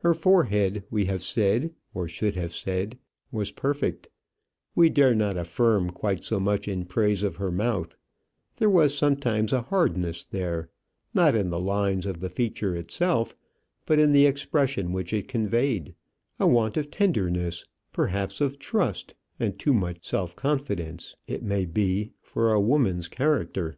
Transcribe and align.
Her 0.00 0.14
forehead 0.14 0.84
we 0.90 1.04
have 1.04 1.22
said, 1.22 1.74
or 1.92 2.08
should 2.08 2.36
have 2.36 2.54
said, 2.54 2.98
was 3.30 3.50
perfect; 3.50 4.08
we 4.74 4.88
dare 4.88 5.14
not 5.14 5.36
affirm 5.36 5.90
quite 5.90 6.24
so 6.24 6.40
much 6.40 6.66
in 6.66 6.86
praise 6.86 7.22
of 7.22 7.36
her 7.36 7.52
mouth: 7.52 7.94
there 8.56 8.70
was 8.70 8.96
sometimes 8.96 9.52
a 9.52 9.60
hardness 9.60 10.24
there, 10.24 10.70
not 11.12 11.34
in 11.34 11.50
the 11.50 11.58
lines 11.60 12.06
of 12.06 12.18
the 12.20 12.30
feature 12.30 12.74
itself, 12.74 13.36
but 13.84 13.98
in 13.98 14.12
the 14.12 14.24
expression 14.24 14.90
which 14.90 15.12
it 15.12 15.28
conveyed, 15.28 15.94
a 16.40 16.46
want 16.48 16.78
of 16.78 16.90
tenderness, 16.90 17.66
perhaps 17.92 18.40
of 18.40 18.58
trust, 18.58 19.12
and 19.38 19.58
too 19.58 19.74
much 19.74 20.02
self 20.02 20.34
confidence, 20.34 21.14
it 21.26 21.42
may 21.42 21.66
be, 21.66 22.12
for 22.22 22.54
a 22.54 22.58
woman's 22.58 23.06
character. 23.06 23.76